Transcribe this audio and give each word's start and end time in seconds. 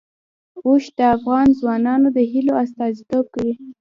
اوښ 0.65 0.83
د 0.97 0.99
افغان 1.15 1.47
ځوانانو 1.59 2.07
د 2.15 2.17
هیلو 2.31 2.53
استازیتوب 2.63 3.25
کوي. 3.35 3.53